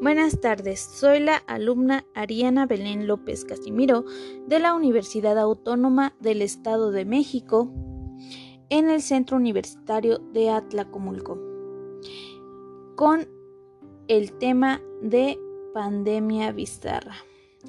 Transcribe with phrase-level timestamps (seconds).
[0.00, 4.04] Buenas tardes, soy la alumna Ariana Belén López Casimiro
[4.46, 7.72] de la Universidad Autónoma del Estado de México
[8.68, 11.40] en el Centro Universitario de Atlacomulco
[12.94, 13.28] con
[14.06, 15.36] el tema de
[15.74, 17.16] pandemia bizarra,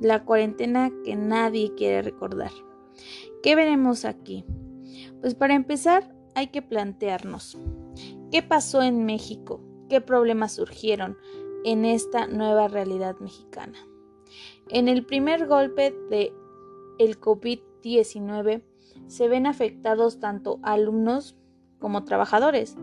[0.00, 2.50] la cuarentena que nadie quiere recordar.
[3.40, 4.44] ¿Qué veremos aquí?
[5.20, 7.56] Pues para empezar hay que plantearnos
[8.32, 11.16] qué pasó en México, qué problemas surgieron
[11.66, 13.76] en esta nueva realidad mexicana.
[14.68, 16.32] En el primer golpe de
[16.98, 18.62] el COVID-19
[19.08, 21.36] se ven afectados tanto alumnos
[21.80, 22.76] como trabajadores.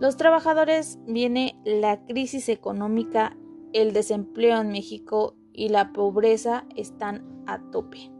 [0.00, 3.38] Los trabajadores viene la crisis económica,
[3.72, 8.10] el desempleo en México y la pobreza están a tope.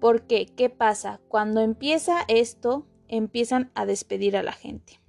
[0.00, 0.46] ¿Por qué?
[0.46, 1.20] ¿Qué pasa?
[1.28, 5.00] Cuando empieza esto, empiezan a despedir a la gente.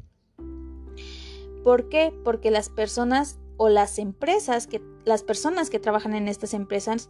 [1.63, 2.13] ¿Por qué?
[2.23, 7.09] Porque las personas o las empresas, que, las personas que trabajan en estas empresas,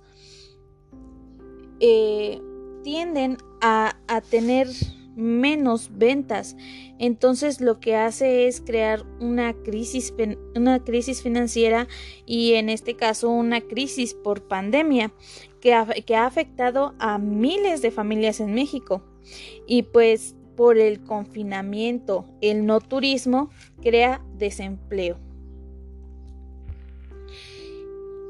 [1.79, 2.41] eh,
[2.83, 4.67] tienden a, a tener
[5.16, 6.55] menos ventas.
[6.99, 10.13] Entonces lo que hace es crear una crisis,
[10.55, 11.88] una crisis financiera
[12.25, 15.13] y en este caso una crisis por pandemia
[15.61, 19.03] que ha, que ha afectado a miles de familias en México.
[19.66, 23.49] Y pues por el confinamiento, el no turismo
[23.81, 25.25] crea desempleo.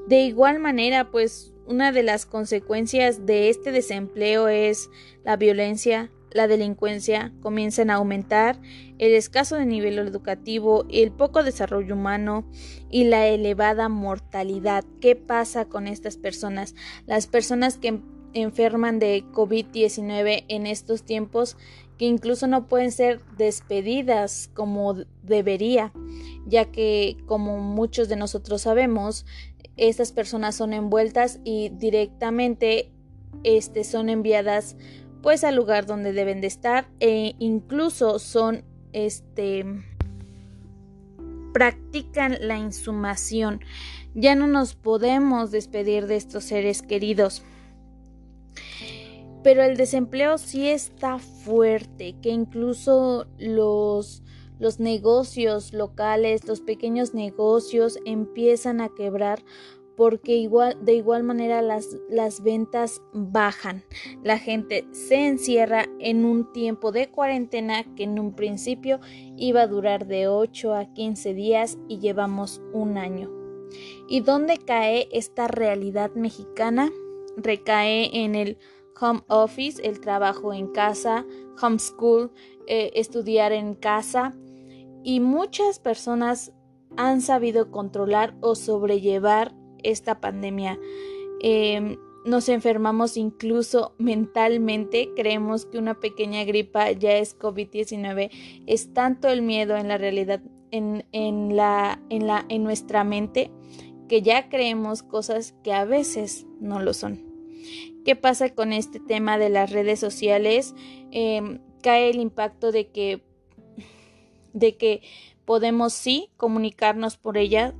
[0.07, 4.89] De igual manera, pues una de las consecuencias de este desempleo es
[5.23, 8.59] la violencia, la delincuencia comienzan a aumentar,
[8.99, 12.45] el escaso de nivel educativo, el poco desarrollo humano
[12.91, 14.83] y la elevada mortalidad.
[15.01, 16.75] ¿Qué pasa con estas personas?
[17.07, 17.99] Las personas que
[18.33, 21.57] enferman de COVID-19 en estos tiempos
[21.97, 25.91] que incluso no pueden ser despedidas como debería,
[26.45, 29.25] ya que como muchos de nosotros sabemos,
[29.77, 32.91] estas personas son envueltas y directamente
[33.43, 34.75] este, son enviadas
[35.21, 38.63] pues al lugar donde deben de estar e incluso son
[38.93, 39.65] este
[41.51, 43.61] practican la insumación.
[44.13, 47.43] Ya no nos podemos despedir de estos seres queridos.
[49.45, 54.23] Pero el desempleo sí está fuerte, que incluso los
[54.57, 59.43] los negocios locales, los pequeños negocios empiezan a quebrar
[59.95, 63.83] porque igual, de igual manera las, las ventas bajan.
[64.23, 68.99] La gente se encierra en un tiempo de cuarentena que en un principio
[69.37, 73.29] iba a durar de 8 a 15 días y llevamos un año.
[74.09, 76.91] ¿Y dónde cae esta realidad mexicana?
[77.37, 78.57] Recae en el
[78.99, 81.25] home office, el trabajo en casa,
[81.61, 82.31] homeschool,
[82.67, 84.33] eh, estudiar en casa,
[85.03, 86.51] y muchas personas
[86.97, 89.53] han sabido controlar o sobrellevar
[89.83, 90.79] esta pandemia.
[91.41, 98.31] Em, nos enfermamos incluso mentalmente, creemos que una pequeña gripa ya es COVID-19.
[98.65, 100.41] Es tanto el miedo en la realidad,
[100.71, 103.51] en, en, la, en, la, en nuestra mente,
[104.09, 107.34] que ya creemos cosas que a veces no lo son.
[108.03, 110.75] ¿Qué pasa con este tema de las redes sociales?
[111.11, 113.23] Em, cae el impacto de que
[114.55, 115.01] de que
[115.43, 117.75] podemos sí comunicarnos por ella,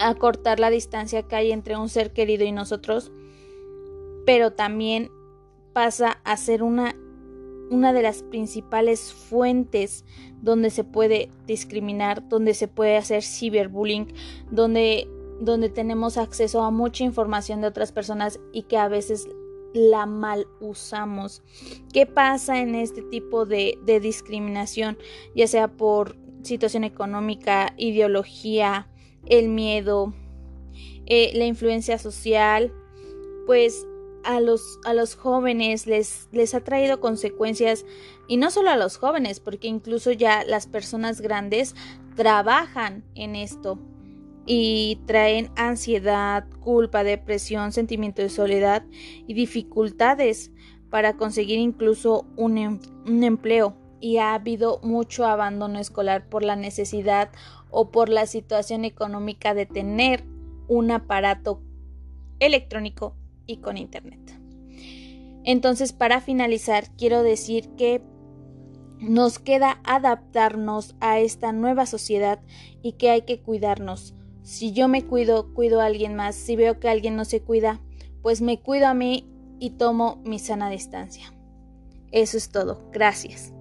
[0.00, 3.12] acortar la distancia que hay entre un ser querido y nosotros,
[4.26, 5.10] pero también
[5.74, 6.96] pasa a ser una,
[7.70, 10.04] una de las principales fuentes
[10.40, 14.12] donde se puede discriminar, donde se puede hacer ciberbullying,
[14.50, 15.08] donde,
[15.44, 19.28] donde tenemos acceso a mucha información de otras personas y que a veces
[19.74, 21.42] la mal usamos.
[21.92, 24.98] ¿Qué pasa en este tipo de, discriminación?
[25.34, 28.88] Ya sea por situación económica, ideología,
[29.26, 30.14] el miedo,
[31.06, 32.72] eh, la influencia social,
[33.46, 33.86] pues
[34.22, 37.84] a los, a los jóvenes les, les ha traído consecuencias
[38.28, 41.74] y no solo a los jóvenes, porque incluso ya las personas grandes
[42.14, 43.80] trabajan en esto
[44.46, 48.84] y traen ansiedad, culpa, depresión, sentimiento de soledad
[49.26, 50.50] y dificultades
[50.90, 53.76] para conseguir incluso un, em, un, empleo.
[54.00, 57.30] Y ha habido mucho abandono escolar por la necesidad
[57.70, 60.24] o por la situación económica de tener
[60.66, 61.62] un aparato
[62.40, 63.14] electrónico
[63.46, 64.20] y con internet.
[65.44, 68.02] Entonces, para finalizar, quiero decir que
[68.98, 72.40] nos queda adaptarnos a esta nueva sociedad
[72.82, 76.34] y que hay que cuidarnos si yo me cuido, cuido a alguien más.
[76.34, 77.80] Si veo que alguien no se cuida,
[78.22, 79.28] pues me cuido a mí
[79.58, 81.32] y tomo mi sana distancia.
[82.10, 82.90] Eso es todo.
[82.92, 83.51] Gracias.